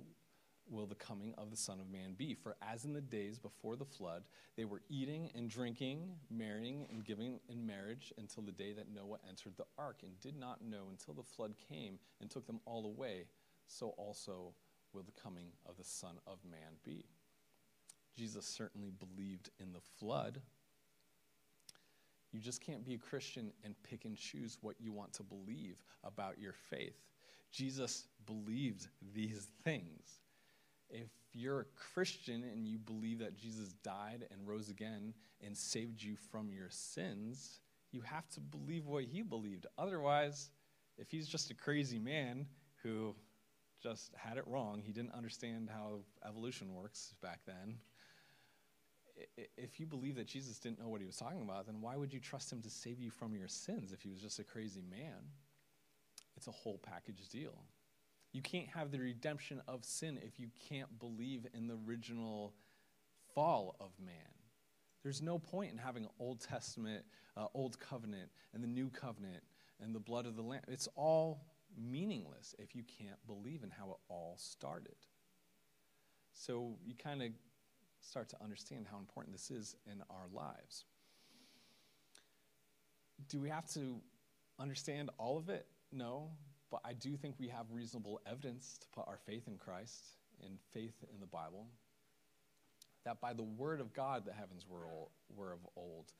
[0.67, 2.33] will the coming of the Son of Man be.
[2.33, 4.23] For as in the days before the flood,
[4.57, 9.19] they were eating and drinking, marrying and giving in marriage until the day that Noah
[9.29, 12.85] entered the ark, and did not know until the flood came and took them all
[12.85, 13.25] away,
[13.67, 14.55] so also
[14.91, 17.05] will the coming of the Son of Man be.
[18.17, 20.41] Jesus certainly believed in the flood.
[22.33, 25.81] You just can't be a Christian and pick and choose what you want to believe
[26.03, 26.99] about your faith.
[27.51, 30.19] Jesus believed these things
[30.93, 36.01] if you're a Christian and you believe that Jesus died and rose again and saved
[36.01, 37.59] you from your sins,
[37.91, 39.65] you have to believe what he believed.
[39.77, 40.51] Otherwise,
[40.97, 42.45] if he's just a crazy man
[42.83, 43.15] who
[43.81, 47.77] just had it wrong, he didn't understand how evolution works back then.
[49.57, 52.13] If you believe that Jesus didn't know what he was talking about, then why would
[52.13, 54.81] you trust him to save you from your sins if he was just a crazy
[54.89, 55.19] man?
[56.35, 57.53] It's a whole package deal.
[58.31, 62.53] You can't have the redemption of sin if you can't believe in the original
[63.35, 64.15] fall of man.
[65.03, 67.05] There's no point in having Old Testament,
[67.37, 69.43] uh, Old Covenant, and the New Covenant,
[69.81, 70.61] and the blood of the Lamb.
[70.67, 71.45] It's all
[71.77, 74.95] meaningless if you can't believe in how it all started.
[76.31, 77.29] So you kind of
[78.03, 80.85] start to understand how important this is in our lives.
[83.29, 84.01] Do we have to
[84.59, 85.65] understand all of it?
[85.91, 86.29] No.
[86.69, 90.57] But I do think we have reasonable evidence to put our faith in Christ and
[90.71, 91.67] faith in the Bible.
[93.05, 96.11] That by the word of God, the heavens were, old, were of old.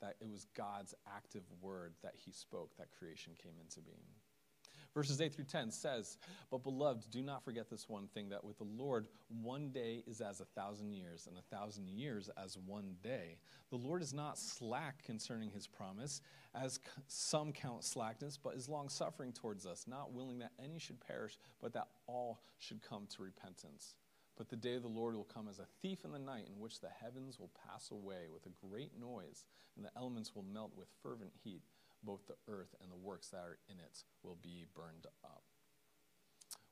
[0.00, 3.98] That it was God's active word that he spoke that creation came into being.
[4.94, 6.18] Verses 8 through 10 says,
[6.50, 10.20] But beloved, do not forget this one thing that with the Lord, one day is
[10.20, 13.38] as a thousand years, and a thousand years as one day.
[13.70, 16.22] The Lord is not slack concerning his promise,
[16.54, 21.00] as some count slackness, but is long suffering towards us, not willing that any should
[21.00, 23.94] perish, but that all should come to repentance.
[24.36, 26.58] But the day of the Lord will come as a thief in the night, in
[26.58, 29.44] which the heavens will pass away with a great noise,
[29.76, 31.62] and the elements will melt with fervent heat
[32.02, 35.42] both the earth and the works that are in it will be burned up.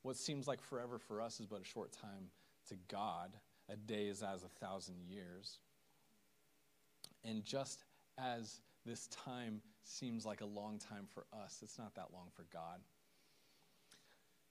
[0.03, 2.31] What seems like forever for us is but a short time
[2.69, 3.37] to God.
[3.69, 5.59] A day is as a thousand years.
[7.25, 7.85] And just
[8.17, 12.47] as this time seems like a long time for us, it's not that long for
[12.53, 12.81] God.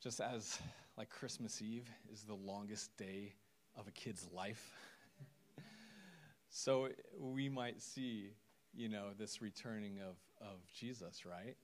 [0.01, 0.59] Just as,
[0.97, 3.33] like Christmas Eve is the longest day
[3.75, 4.73] of a kid's life,
[6.49, 8.33] so we might see,
[8.75, 11.55] you know, this returning of of Jesus, right?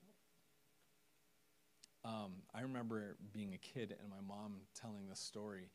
[2.06, 5.70] Um, I remember being a kid and my mom telling the story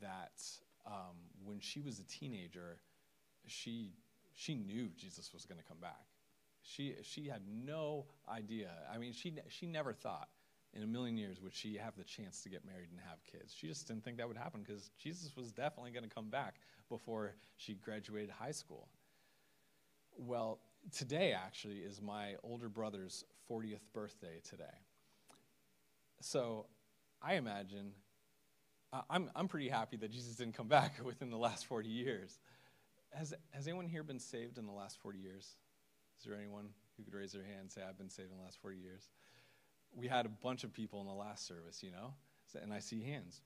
[0.00, 0.42] that
[0.86, 2.78] um, when she was a teenager,
[3.46, 3.92] she
[4.34, 6.06] she knew Jesus was going to come back.
[6.62, 8.70] She, she had no idea.
[8.92, 10.28] I mean, she, she never thought
[10.72, 13.52] in a million years would she have the chance to get married and have kids.
[13.54, 16.56] She just didn't think that would happen because Jesus was definitely going to come back
[16.88, 18.88] before she graduated high school.
[20.16, 20.60] Well,
[20.92, 24.64] today actually is my older brother's 40th birthday today.
[26.20, 26.66] So
[27.22, 27.92] I imagine,
[29.08, 32.38] I'm, I'm pretty happy that Jesus didn't come back within the last 40 years.
[33.12, 35.56] Has, has anyone here been saved in the last 40 years?
[36.18, 38.44] Is there anyone who could raise their hand and say, I've been saved in the
[38.44, 39.08] last 40 years?
[39.94, 42.14] We had a bunch of people in the last service, you know,
[42.62, 43.40] and I see hands.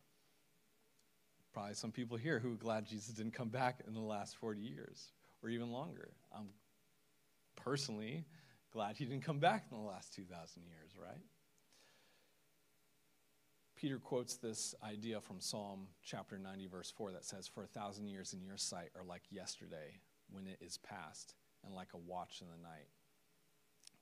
[1.53, 4.61] Probably some people here who are glad Jesus didn't come back in the last 40
[4.61, 6.11] years or even longer.
[6.37, 6.49] I'm
[7.65, 8.25] personally
[8.73, 11.23] glad he didn't come back in the last 2,000 years, right?
[13.77, 18.09] Peter quotes this idea from Psalm chapter 90, verse 4, that says, For a thousand
[18.09, 19.99] years in your sight are like yesterday
[20.31, 22.89] when it is past, and like a watch in the night.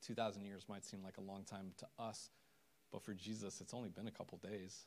[0.07, 2.31] 2,000 years might seem like a long time to us,
[2.91, 4.87] but for Jesus, it's only been a couple days.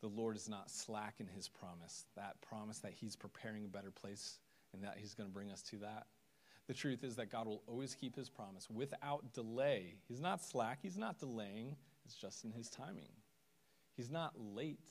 [0.00, 3.90] The Lord is not slack in his promise, that promise that he's preparing a better
[3.90, 4.38] place
[4.72, 6.06] and that he's going to bring us to that.
[6.66, 9.96] The truth is that God will always keep his promise without delay.
[10.08, 13.12] He's not slack, he's not delaying, it's just in his timing.
[13.96, 14.88] He's not late,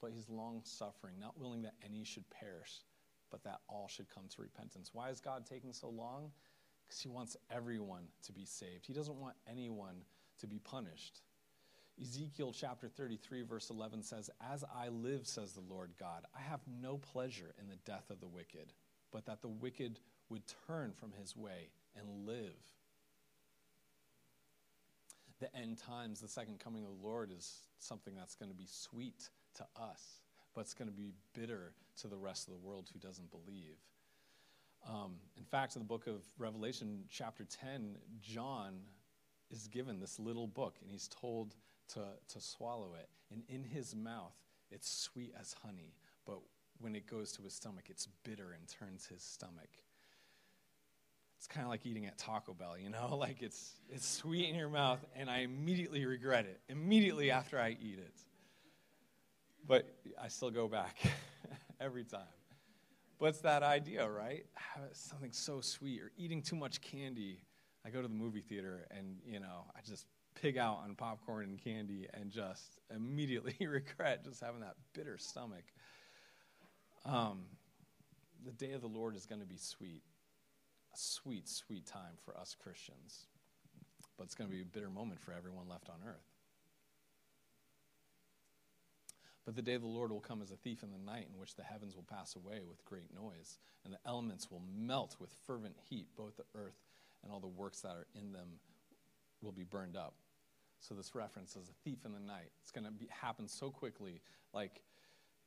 [0.00, 2.84] but he's long suffering, not willing that any should perish,
[3.30, 4.90] but that all should come to repentance.
[4.92, 6.30] Why is God taking so long?
[6.86, 8.86] Because he wants everyone to be saved.
[8.86, 10.04] He doesn't want anyone
[10.40, 11.22] to be punished.
[12.00, 16.60] Ezekiel chapter 33, verse 11 says, As I live, says the Lord God, I have
[16.80, 18.72] no pleasure in the death of the wicked,
[19.12, 20.00] but that the wicked
[20.32, 22.56] would turn from his way and live.
[25.40, 28.66] The end times, the second coming of the Lord, is something that's going to be
[28.66, 30.20] sweet to us,
[30.54, 33.76] but it's going to be bitter to the rest of the world who doesn't believe.
[34.88, 38.80] Um, in fact, in the book of Revelation, chapter 10, John
[39.50, 41.56] is given this little book and he's told
[41.88, 43.08] to, to swallow it.
[43.30, 44.34] And in his mouth,
[44.70, 45.92] it's sweet as honey,
[46.24, 46.38] but
[46.80, 49.68] when it goes to his stomach, it's bitter and turns his stomach.
[51.42, 53.16] It's kind of like eating at Taco Bell, you know?
[53.18, 57.70] Like it's, it's sweet in your mouth, and I immediately regret it, immediately after I
[57.70, 58.14] eat it.
[59.66, 60.98] But I still go back
[61.80, 62.20] every time.
[63.18, 64.46] But it's that idea, right?
[64.92, 67.42] Something so sweet, or eating too much candy.
[67.84, 70.06] I go to the movie theater, and, you know, I just
[70.40, 75.64] pig out on popcorn and candy and just immediately regret just having that bitter stomach.
[77.04, 77.46] Um,
[78.44, 80.02] the day of the Lord is going to be sweet.
[80.94, 83.26] A sweet, sweet time for us Christians.
[84.16, 86.28] But it's going to be a bitter moment for everyone left on earth.
[89.44, 91.40] But the day of the Lord will come as a thief in the night, in
[91.40, 95.30] which the heavens will pass away with great noise, and the elements will melt with
[95.46, 96.06] fervent heat.
[96.16, 96.78] Both the earth
[97.22, 98.60] and all the works that are in them
[99.40, 100.14] will be burned up.
[100.78, 102.50] So this reference is a thief in the night.
[102.60, 104.20] It's going to happen so quickly,
[104.52, 104.82] like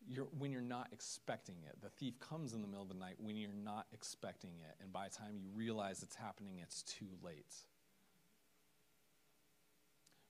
[0.08, 1.82] you're, when you're not expecting it.
[1.82, 4.92] The thief comes in the middle of the night when you're not expecting it, and
[4.92, 7.54] by the time you realize it's happening, it's too late.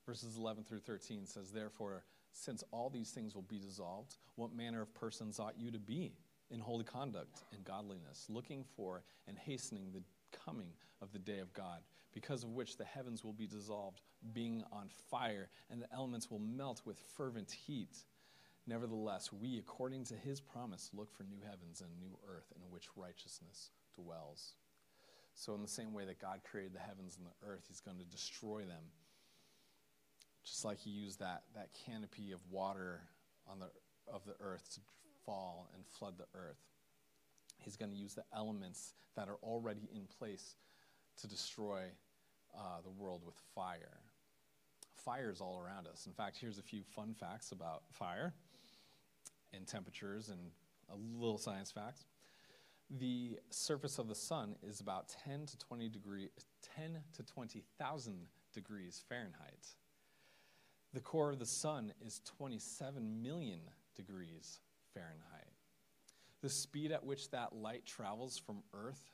[0.05, 4.81] Verses 11 through 13 says, Therefore, since all these things will be dissolved, what manner
[4.81, 6.13] of persons ought you to be
[6.51, 10.03] in holy conduct and godliness, looking for and hastening the
[10.45, 10.69] coming
[11.01, 11.79] of the day of God,
[12.13, 14.01] because of which the heavens will be dissolved,
[14.33, 17.97] being on fire, and the elements will melt with fervent heat?
[18.67, 22.88] Nevertheless, we, according to his promise, look for new heavens and new earth in which
[22.95, 24.54] righteousness dwells.
[25.36, 27.97] So, in the same way that God created the heavens and the earth, he's going
[27.97, 28.84] to destroy them.
[30.43, 33.01] Just like he used that, that canopy of water
[33.47, 33.67] on the,
[34.12, 34.80] of the earth to
[35.25, 36.62] fall and flood the earth.
[37.60, 40.56] He's going to use the elements that are already in place
[41.21, 41.84] to destroy
[42.58, 43.99] uh, the world with fire.
[44.95, 46.06] Fire is all around us.
[46.08, 48.34] In fact, here's a few fun facts about fire
[49.55, 50.39] and temperatures and
[50.89, 52.05] a little science facts.
[52.89, 56.29] The surface of the sun is about 10 to 20 degree,
[56.75, 59.65] 10 to 20,000 degrees Fahrenheit.
[60.93, 63.59] The core of the sun is 27 million
[63.95, 64.59] degrees
[64.93, 65.51] Fahrenheit.
[66.41, 69.11] The speed at which that light travels from Earth,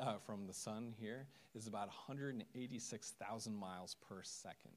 [0.00, 4.72] uh, from the sun here, is about 186,000 miles per second.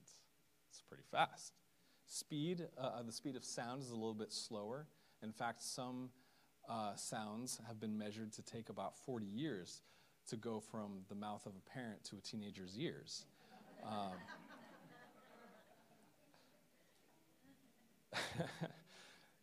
[0.70, 1.54] It's pretty fast.
[2.12, 4.88] Speed, uh, uh, the speed of sound is a little bit slower.
[5.22, 6.10] In fact, some
[6.68, 9.84] uh, sounds have been measured to take about 40 years
[10.28, 13.28] to go from the mouth of a parent to a teenager's ears.
[13.86, 14.14] Um,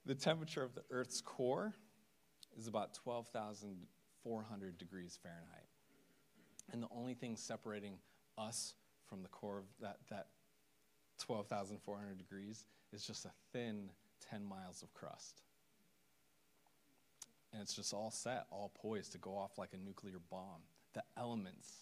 [0.04, 1.72] the temperature of the Earth's core
[2.58, 5.68] is about 12,400 degrees Fahrenheit.
[6.72, 7.98] And the only thing separating
[8.36, 8.74] us
[9.08, 10.26] from the core of that, that
[11.18, 13.90] 12,400 degrees is just a thin
[14.30, 15.42] 10 miles of crust.
[17.52, 20.62] And it's just all set, all poised to go off like a nuclear bomb.
[20.94, 21.72] The elements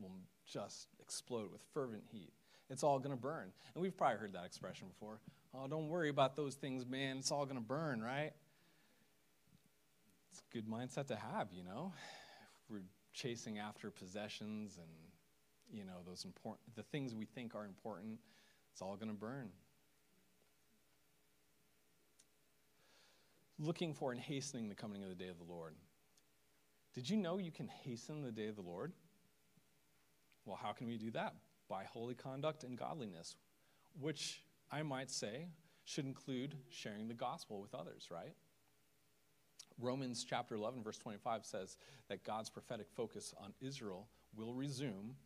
[0.00, 0.16] will
[0.46, 2.32] just explode with fervent heat.
[2.70, 3.52] It's all going to burn.
[3.74, 5.20] And we've probably heard that expression before.
[5.54, 7.18] Oh, don't worry about those things, man.
[7.18, 8.32] It's all going to burn, right?
[10.30, 11.92] It's a good mindset to have, you know?
[12.64, 12.82] If we're
[13.14, 14.88] chasing after possessions and,
[15.72, 18.18] you know, those important, the things we think are important,
[18.78, 19.48] it's all going to burn.
[23.58, 25.74] Looking for and hastening the coming of the day of the Lord.
[26.94, 28.92] Did you know you can hasten the day of the Lord?
[30.44, 31.34] Well, how can we do that?
[31.68, 33.34] By holy conduct and godliness,
[33.98, 35.48] which I might say
[35.84, 38.36] should include sharing the gospel with others, right?
[39.80, 45.16] Romans chapter 11, verse 25 says that God's prophetic focus on Israel will resume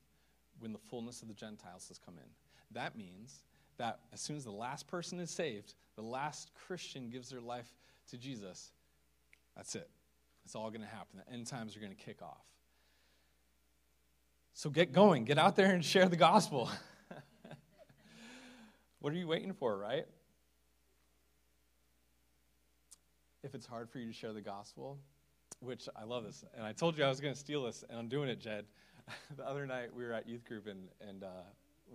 [0.59, 2.31] when the fullness of the Gentiles has come in.
[2.75, 3.43] That means
[3.79, 7.73] that as soon as the last person is saved, the last Christian gives their life
[8.11, 8.73] to Jesus,
[9.57, 9.89] that's it.
[10.45, 11.21] It's all going to happen.
[11.27, 12.45] The end times are going to kick off.
[14.55, 16.71] So get going, get out there and share the gospel.
[19.01, 20.07] what are you waiting for, right?
[23.43, 24.99] If it's hard for you to share the gospel,
[25.61, 27.99] which I love this, and I told you I was going to steal this, and
[27.99, 28.67] I'm doing it, Jed.
[29.37, 31.43] the other night we were at youth group, and, and uh,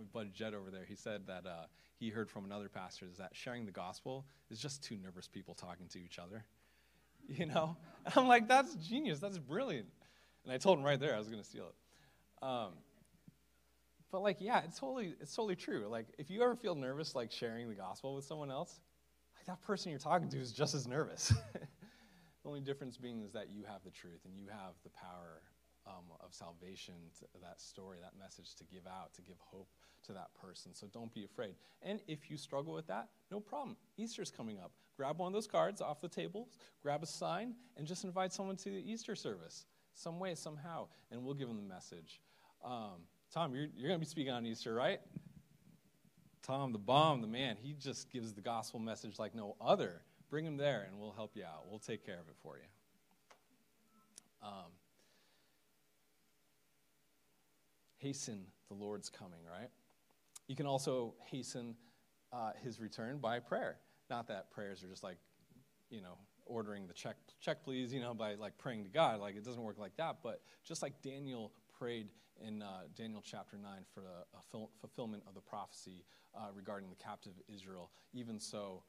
[0.06, 1.66] buddy Jed over there, he said that uh,
[2.00, 5.54] he heard from another pastor is that sharing the gospel is just two nervous people
[5.54, 6.46] talking to each other.
[7.30, 7.76] You know?
[8.16, 9.20] I'm like, that's genius.
[9.20, 9.88] That's brilliant.
[10.46, 12.46] And I told him right there I was going to steal it.
[12.46, 12.70] Um,
[14.14, 15.88] but like, yeah, it's totally, it's totally true.
[15.90, 18.80] Like, if you ever feel nervous, like sharing the gospel with someone else,
[19.36, 21.34] like that person you're talking to is just as nervous.
[21.54, 21.60] the
[22.46, 25.42] only difference being is that you have the truth and you have the power
[25.88, 26.94] um, of salvation,
[27.42, 29.70] that story, that message to give out, to give hope
[30.06, 30.74] to that person.
[30.74, 31.56] So don't be afraid.
[31.82, 33.78] And if you struggle with that, no problem.
[33.98, 34.72] Easter's coming up.
[34.96, 38.56] Grab one of those cards off the tables, grab a sign, and just invite someone
[38.58, 42.20] to the Easter service, some way, somehow, and we'll give them the message.
[42.66, 45.00] Um, Tom, you're, you're going to be speaking on Easter, right?
[46.42, 50.02] Tom, the bomb, the man, he just gives the gospel message like no other.
[50.30, 51.66] Bring him there, and we'll help you out.
[51.70, 52.64] We'll take care of it for you.
[54.42, 54.72] Um,
[57.98, 59.70] hasten the Lord's coming, right?
[60.48, 61.76] You can also hasten
[62.32, 63.78] uh, his return by prayer.
[64.10, 65.18] Not that prayers are just like,
[65.90, 69.20] you know, ordering the check, check please, you know, by like praying to God.
[69.20, 70.18] Like it doesn't work like that.
[70.24, 72.08] But just like Daniel prayed
[72.46, 76.06] in uh, Daniel chapter 9 for the fulfillment of the prophecy
[76.36, 78.84] uh, regarding the captive Israel, even so,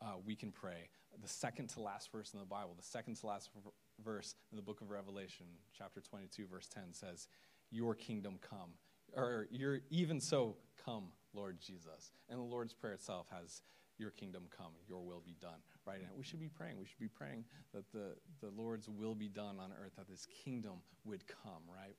[0.00, 0.88] uh, we can pray.
[1.20, 3.70] The second to last verse in the Bible, the second to last v-
[4.04, 7.26] verse in the book of Revelation, chapter 22, verse 10 says,
[7.70, 8.70] Your kingdom come.
[9.16, 11.04] Or, your, even so, come,
[11.34, 12.12] Lord Jesus.
[12.28, 13.62] And the Lord's Prayer itself has,
[13.98, 16.00] Your kingdom come, your will be done, right?
[16.00, 16.78] And we should be praying.
[16.78, 20.26] We should be praying that the, the Lord's will be done on earth, that this
[20.44, 21.96] kingdom would come, right?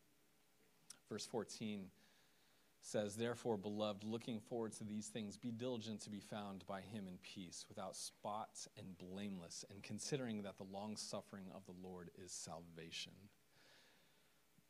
[1.09, 1.85] Verse 14
[2.81, 7.07] says, Therefore, beloved, looking forward to these things, be diligent to be found by him
[7.07, 12.09] in peace, without spot and blameless, and considering that the long suffering of the Lord
[12.23, 13.13] is salvation.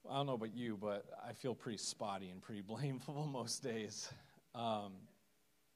[0.09, 4.09] I don't know about you, but I feel pretty spotty and pretty blameful most days.
[4.55, 4.93] Um,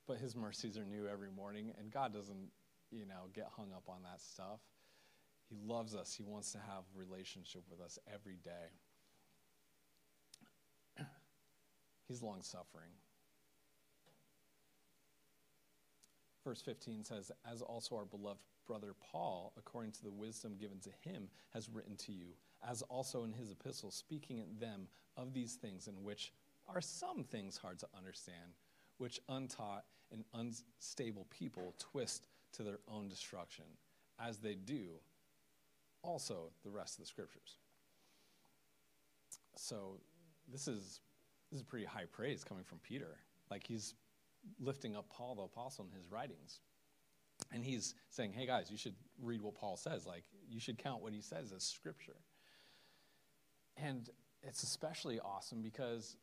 [0.08, 2.50] but his mercies are new every morning, and God doesn't,
[2.92, 4.60] you know, get hung up on that stuff.
[5.50, 6.14] He loves us.
[6.14, 8.72] He wants to have relationship with us every day.
[12.08, 12.90] He's long suffering.
[16.44, 20.90] Verse 15 says, As also our beloved brother Paul, according to the wisdom given to
[21.10, 22.28] him, has written to you,
[22.68, 26.34] as also in his epistles, speaking in them of these things, in which
[26.68, 28.58] are some things hard to understand,
[28.98, 33.66] which untaught and unstable people twist to their own destruction,
[34.20, 35.00] as they do
[36.04, 37.58] also the rest of the scriptures.
[39.56, 39.98] So,
[40.52, 41.00] this is
[41.52, 43.18] this is pretty high praise coming from Peter.
[43.52, 43.94] Like he's
[44.60, 46.60] lifting up Paul the apostle in his writings.
[47.52, 50.06] And he's saying, hey guys, you should read what Paul says.
[50.06, 52.18] Like, you should count what he says as scripture.
[53.78, 54.10] And
[54.44, 56.16] it's especially awesome because,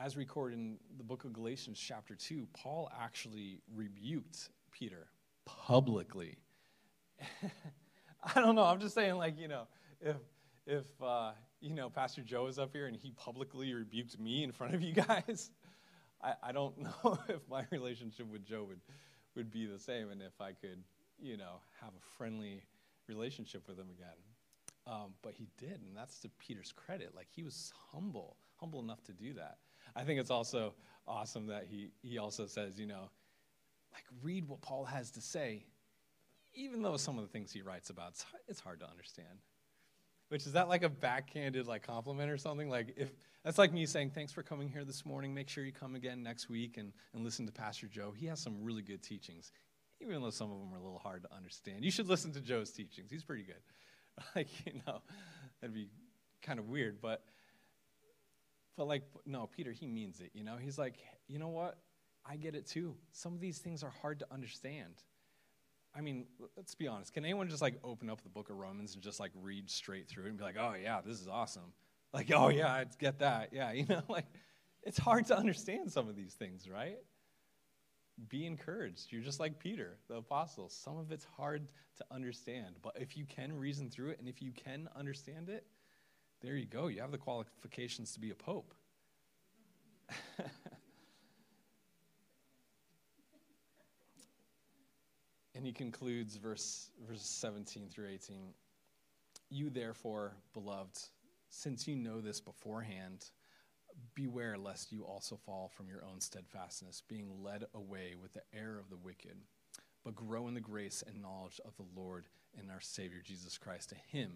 [0.00, 5.08] as recorded in the book of Galatians, chapter 2, Paul actually rebuked Peter
[5.44, 6.36] publicly.
[8.34, 8.64] I don't know.
[8.64, 9.68] I'm just saying, like, you know,
[10.00, 10.16] if,
[10.66, 14.52] if, uh, you know, Pastor Joe is up here and he publicly rebuked me in
[14.52, 15.50] front of you guys,
[16.22, 18.80] I, I don't know if my relationship with Joe would,
[19.34, 20.82] would be the same and if I could,
[21.18, 22.62] you know, have a friendly
[23.08, 24.16] relationship with him again.
[24.86, 27.12] Um, but he did, and that's to Peter's credit.
[27.14, 29.58] Like he was humble, humble enough to do that.
[29.96, 30.74] I think it's also
[31.08, 33.10] awesome that he, he also says, you know,
[33.92, 35.64] like read what Paul has to say,
[36.54, 39.40] even though some of the things he writes about, it's, it's hard to understand.
[40.28, 42.68] Which is that like a backhanded like compliment or something?
[42.68, 43.10] Like if
[43.44, 45.32] that's like me saying, thanks for coming here this morning.
[45.32, 48.12] Make sure you come again next week and, and listen to Pastor Joe.
[48.16, 49.52] He has some really good teachings,
[50.00, 51.84] even though some of them are a little hard to understand.
[51.84, 53.08] You should listen to Joe's teachings.
[53.10, 53.62] He's pretty good.
[54.34, 55.00] like, you know,
[55.60, 55.88] that'd be
[56.42, 57.22] kind of weird, but
[58.76, 60.56] but like no, Peter, he means it, you know?
[60.56, 60.96] He's like,
[61.28, 61.78] you know what?
[62.28, 62.96] I get it too.
[63.12, 64.94] Some of these things are hard to understand.
[65.96, 66.26] I mean,
[66.56, 67.14] let's be honest.
[67.14, 70.08] Can anyone just like open up the book of Romans and just like read straight
[70.08, 71.72] through it and be like, oh yeah, this is awesome?
[72.12, 73.50] Like, oh yeah, I get that.
[73.52, 74.26] Yeah, you know, like
[74.82, 76.98] it's hard to understand some of these things, right?
[78.28, 79.06] Be encouraged.
[79.10, 80.68] You're just like Peter, the apostle.
[80.68, 84.40] Some of it's hard to understand, but if you can reason through it and if
[84.42, 85.66] you can understand it,
[86.42, 86.88] there you go.
[86.88, 88.74] You have the qualifications to be a pope.
[95.56, 98.52] And he concludes verse, verse 17 through 18.
[99.48, 100.98] You, therefore, beloved,
[101.48, 103.30] since you know this beforehand,
[104.14, 108.78] beware lest you also fall from your own steadfastness, being led away with the error
[108.78, 109.38] of the wicked,
[110.04, 112.26] but grow in the grace and knowledge of the Lord
[112.58, 113.88] and our Savior Jesus Christ.
[113.88, 114.32] To him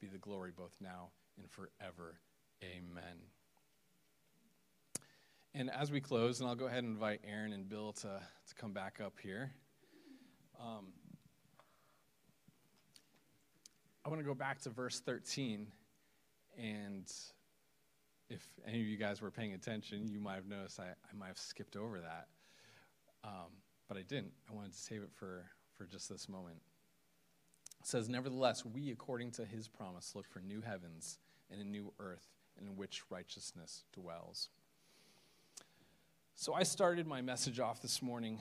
[0.00, 2.18] be the glory both now and forever.
[2.64, 3.20] Amen.
[5.54, 8.54] And as we close, and I'll go ahead and invite Aaron and Bill to, to
[8.56, 9.52] come back up here.
[10.60, 10.86] Um,
[14.04, 15.66] I want to go back to verse 13.
[16.58, 17.10] And
[18.28, 21.28] if any of you guys were paying attention, you might have noticed I, I might
[21.28, 22.28] have skipped over that.
[23.24, 23.50] Um,
[23.88, 24.32] but I didn't.
[24.50, 25.44] I wanted to save it for,
[25.76, 26.58] for just this moment.
[27.80, 31.18] It says, Nevertheless, we, according to his promise, look for new heavens
[31.50, 32.26] and a new earth
[32.60, 34.48] in which righteousness dwells.
[36.34, 38.40] So I started my message off this morning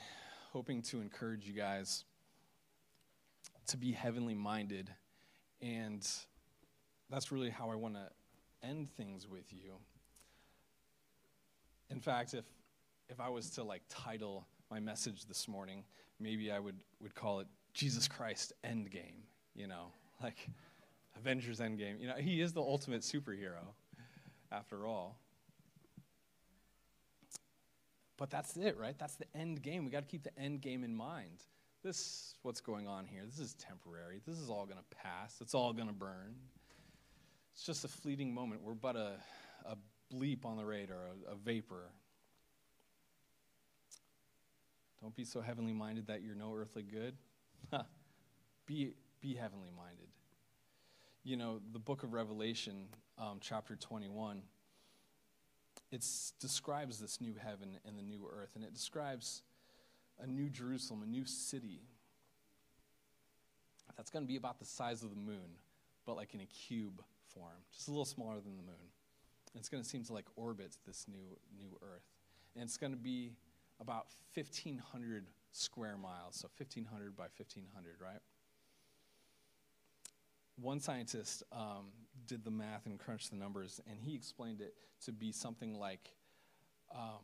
[0.54, 2.06] hoping to encourage you guys
[3.66, 4.88] to be heavenly minded.
[5.64, 6.08] And
[7.10, 8.08] that's really how I want to
[8.62, 9.74] end things with you.
[11.90, 12.46] In fact, if,
[13.10, 15.84] if I was to like title my message this morning,
[16.20, 19.24] maybe I would, would call it Jesus Christ Endgame,
[19.56, 19.88] you know,
[20.22, 20.50] like
[21.18, 22.00] Avengers Endgame.
[22.00, 23.74] You know, he is the ultimate superhero,
[24.52, 25.18] after all.
[28.18, 28.98] But that's it, right?
[28.98, 29.86] That's the end game.
[29.86, 31.44] We got to keep the end game in mind.
[31.84, 34.22] This, what's going on here, this is temporary.
[34.26, 35.38] This is all going to pass.
[35.42, 36.36] It's all going to burn.
[37.54, 38.62] It's just a fleeting moment.
[38.64, 39.14] We're but a,
[39.66, 39.76] a
[40.14, 40.98] bleep on the radar,
[41.28, 41.90] a, a vapor.
[45.02, 47.16] Don't be so heavenly minded that you're no earthly good.
[48.66, 50.08] be, be heavenly minded.
[51.26, 52.86] You know, the book of Revelation,
[53.18, 54.42] um, chapter 21
[55.92, 56.06] it
[56.40, 59.44] describes this new heaven and the new earth, and it describes
[60.22, 61.82] a new Jerusalem, a new city
[63.98, 65.58] that's going to be about the size of the moon,
[66.06, 67.02] but like in a cube
[67.34, 68.90] form, just a little smaller than the moon.
[69.54, 72.06] And it's going to seem to like orbit this new new earth,
[72.56, 73.34] and it's going to be
[73.80, 78.20] about 1,500 square miles, so 1,500 by 1,500, right?
[80.60, 81.88] One scientist um,
[82.28, 84.76] did the math and crunched the numbers, and he explained it
[85.06, 86.10] to be something like
[86.94, 87.22] um,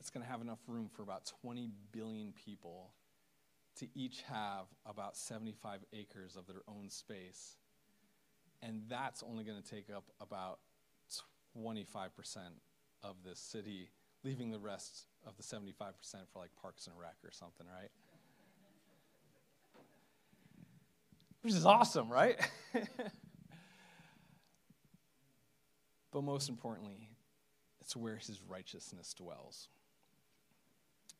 [0.00, 2.92] it's going to have enough room for about 20 billion people
[3.76, 7.56] to each have about 75 acres of their own space.
[8.62, 10.58] And that's only going to take up about
[11.56, 12.10] 25%
[13.04, 13.90] of this city,
[14.24, 15.70] leaving the rest of the 75%
[16.32, 17.90] for like Parks and Rec or something, right?
[21.42, 22.38] Which is awesome, right?
[26.18, 27.10] But most importantly,
[27.80, 29.68] it's where his righteousness dwells.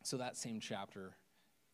[0.02, 1.12] So that same chapter,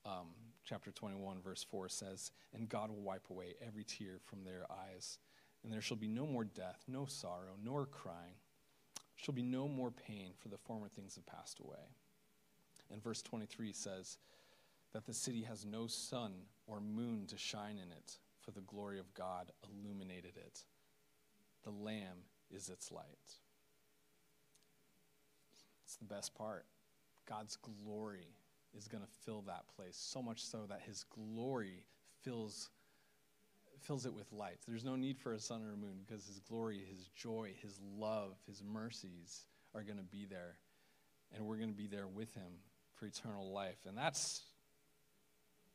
[0.04, 0.28] um,
[0.64, 5.18] chapter 21, verse 4 says, And God will wipe away every tear from their eyes,
[5.62, 8.34] and there shall be no more death, no sorrow, nor crying.
[8.96, 11.94] There shall be no more pain, for the former things have passed away.
[12.90, 14.18] And verse 23 says
[14.92, 16.32] that the city has no sun
[16.66, 20.60] or moon to shine in it, for the glory of God illuminated it.
[21.64, 23.04] The Lamb is its light.
[25.84, 26.66] It's the best part.
[27.28, 28.26] God's glory
[28.76, 31.84] is going to fill that place, so much so that his glory
[32.22, 32.70] fills
[33.80, 34.56] fills it with light.
[34.66, 37.78] There's no need for a sun or a moon because his glory, his joy, his
[37.98, 40.56] love, his mercies are going to be there.
[41.34, 42.60] And we're going to be there with him
[42.94, 43.76] for eternal life.
[43.86, 44.40] And that's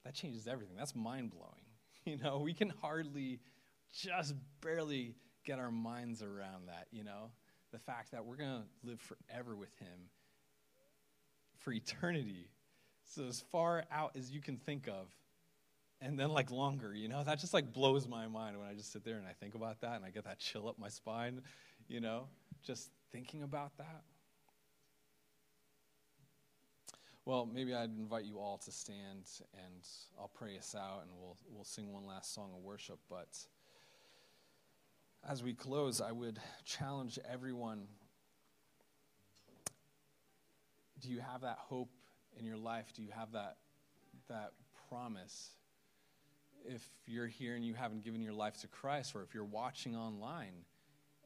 [0.03, 0.75] that changes everything.
[0.75, 1.68] That's mind-blowing.
[2.05, 3.39] You know, we can hardly
[3.93, 7.31] just barely get our minds around that, you know?
[7.71, 10.09] The fact that we're going to live forever with Him
[11.59, 12.49] for eternity.
[13.03, 15.07] So, as far out as you can think of,
[16.01, 17.23] and then like longer, you know?
[17.23, 19.81] That just like blows my mind when I just sit there and I think about
[19.81, 21.41] that and I get that chill up my spine,
[21.87, 22.27] you know?
[22.63, 24.03] Just thinking about that.
[27.29, 29.83] Well, maybe I'd invite you all to stand and
[30.19, 32.97] I'll pray us out and we'll, we'll sing one last song of worship.
[33.07, 33.37] But
[35.29, 37.83] as we close, I would challenge everyone
[41.01, 41.91] do you have that hope
[42.35, 42.93] in your life?
[42.95, 43.57] Do you have that,
[44.27, 44.53] that
[44.89, 45.51] promise?
[46.65, 49.95] If you're here and you haven't given your life to Christ, or if you're watching
[49.95, 50.65] online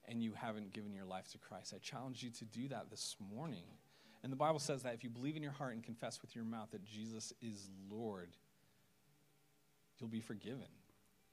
[0.10, 3.16] and you haven't given your life to Christ, I challenge you to do that this
[3.34, 3.64] morning.
[4.24, 6.46] And the Bible says that if you believe in your heart and confess with your
[6.46, 8.30] mouth that Jesus is Lord,
[10.00, 10.68] you'll be forgiven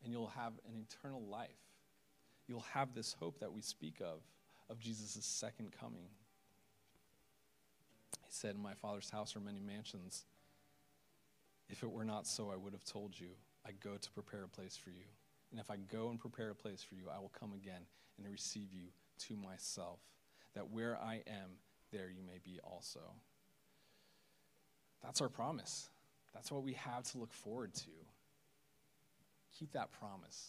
[0.03, 1.51] and you'll have an eternal life.
[2.49, 4.21] You'll have this hope that we speak of,
[4.69, 6.09] of Jesus' second coming.
[8.27, 10.25] He said, In my Father's house are many mansions.
[11.69, 13.29] If it were not so, I would have told you,
[13.65, 15.05] I go to prepare a place for you.
[15.53, 17.83] And if I go and prepare a place for you, I will come again
[18.19, 18.89] and receive you
[19.27, 20.01] to myself,
[20.55, 21.51] that where I am,
[21.93, 23.01] there you may be also.
[25.03, 25.89] That's our promise.
[26.35, 27.91] That's what we have to look forward to.
[29.59, 30.49] Keep that promise.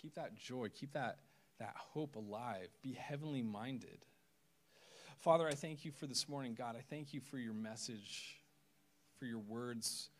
[0.00, 0.68] Keep that joy.
[0.68, 1.18] Keep that,
[1.58, 2.68] that hope alive.
[2.82, 4.04] Be heavenly minded.
[5.18, 6.76] Father, I thank you for this morning, God.
[6.76, 8.40] I thank you for your message,
[9.18, 10.10] for your words,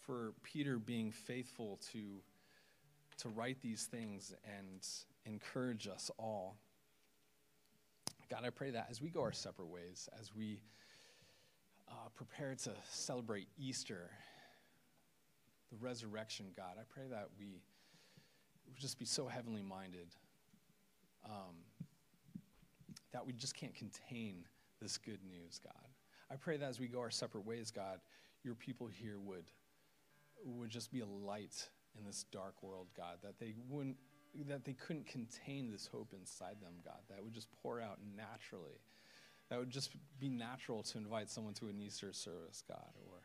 [0.00, 2.20] for Peter being faithful to,
[3.18, 4.86] to write these things and
[5.24, 6.56] encourage us all.
[8.30, 10.60] God, I pray that as we go our separate ways, as we
[11.88, 14.08] uh, prepare to celebrate Easter,
[15.72, 20.14] the resurrection, God, I pray that we would just be so heavenly minded
[21.24, 21.56] um,
[23.12, 24.44] that we just can't contain
[24.80, 25.88] this good news, God.
[26.30, 27.98] I pray that as we go our separate ways, God,
[28.44, 29.50] your people here would,
[30.44, 31.68] would just be a light
[31.98, 33.96] in this dark world, God, that they wouldn't
[34.48, 38.80] that they couldn't contain this hope inside them, God, that would just pour out naturally.
[39.48, 43.18] That would just be natural to invite someone to an Easter service, God, or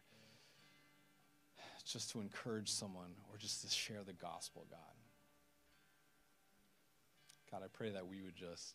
[1.85, 4.79] just to encourage someone, or just to share the gospel, God.
[7.51, 8.73] God, I pray that we would just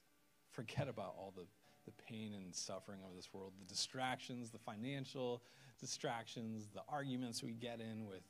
[0.52, 1.44] forget about all the,
[1.86, 5.42] the pain and suffering of this world, the distractions, the financial
[5.80, 8.22] distractions, the arguments we get in with,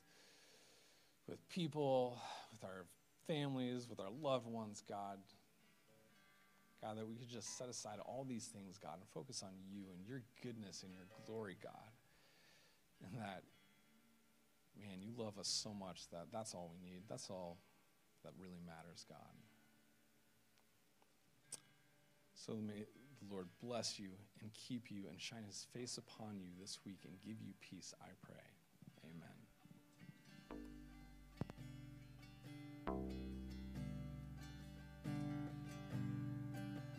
[1.29, 2.19] with people,
[2.51, 2.87] with our
[3.31, 5.19] families, with our loved ones, God.
[6.83, 9.83] God, that we could just set aside all these things, God, and focus on you
[9.95, 11.93] and your goodness and your glory, God.
[13.05, 13.43] And that,
[14.79, 17.03] man, you love us so much that that's all we need.
[17.09, 17.59] That's all
[18.25, 19.19] that really matters, God.
[22.35, 22.87] So may
[23.21, 24.11] the Lord bless you
[24.41, 27.93] and keep you and shine his face upon you this week and give you peace,
[28.01, 28.60] I pray.